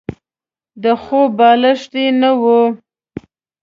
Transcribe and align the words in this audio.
د 0.83 0.85
خوب 1.01 1.29
بالښت 1.37 1.93
يې 2.01 2.07
نه 2.21 2.31
وو. 2.41 2.61